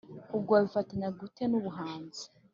[0.35, 2.23] ubwo wabifatanyaga ute n’ubuhanzi?